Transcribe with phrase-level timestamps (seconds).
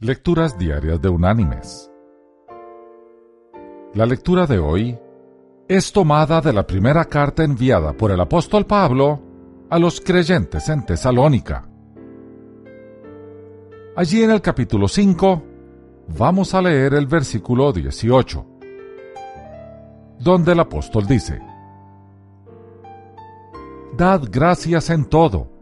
[0.00, 1.90] Lecturas Diarias de Unánimes.
[3.94, 4.98] La lectura de hoy
[5.68, 9.22] es tomada de la primera carta enviada por el apóstol Pablo
[9.70, 11.66] a los creyentes en Tesalónica.
[13.96, 15.42] Allí en el capítulo 5
[16.18, 18.46] vamos a leer el versículo 18,
[20.18, 21.40] donde el apóstol dice,
[23.96, 25.55] Dad gracias en todo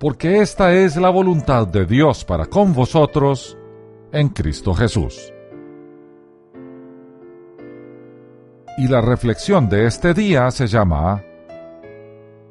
[0.00, 3.58] porque esta es la voluntad de Dios para con vosotros
[4.12, 5.32] en Cristo Jesús.
[8.78, 11.24] Y la reflexión de este día se llama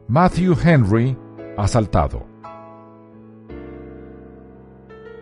[0.09, 1.17] Matthew Henry
[1.57, 2.25] asaltado.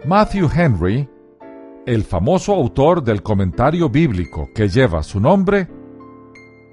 [0.04, 1.10] Matthew Henry,
[1.86, 5.68] el famoso autor del comentario bíblico que lleva su nombre,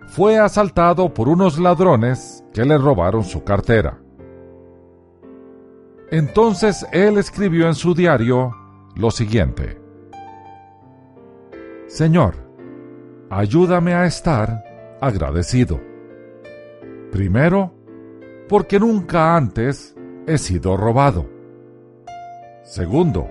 [0.08, 4.01] fue asaltado por unos ladrones que le robaron su cartera.
[6.12, 8.54] Entonces él escribió en su diario
[8.96, 9.80] lo siguiente.
[11.86, 12.34] Señor,
[13.30, 14.62] ayúdame a estar
[15.00, 15.80] agradecido.
[17.10, 17.72] Primero,
[18.46, 21.26] porque nunca antes he sido robado.
[22.62, 23.26] Segundo,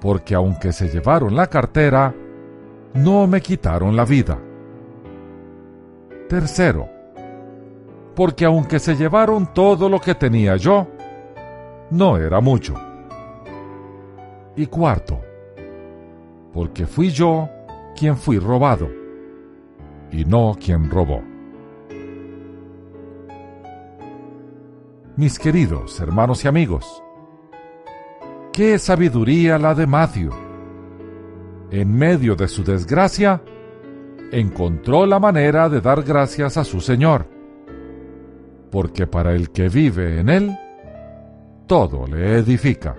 [0.00, 2.14] porque aunque se llevaron la cartera,
[2.94, 4.38] no me quitaron la vida.
[6.28, 6.88] Tercero,
[8.14, 10.93] porque aunque se llevaron todo lo que tenía yo,
[11.90, 12.74] no era mucho.
[14.56, 15.20] Y cuarto,
[16.52, 17.48] porque fui yo
[17.96, 18.88] quien fui robado
[20.10, 21.22] y no quien robó.
[25.16, 27.02] Mis queridos hermanos y amigos,
[28.52, 30.32] qué sabiduría la de Matthew.
[31.70, 33.42] En medio de su desgracia,
[34.30, 37.26] encontró la manera de dar gracias a su Señor,
[38.70, 40.58] porque para el que vive en él,
[41.66, 42.96] todo le edifica.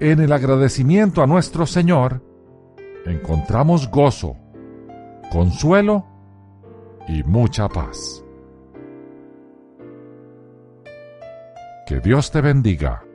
[0.00, 2.22] En el agradecimiento a nuestro Señor
[3.04, 4.36] encontramos gozo,
[5.32, 6.06] consuelo
[7.08, 8.24] y mucha paz.
[11.86, 13.07] Que Dios te bendiga.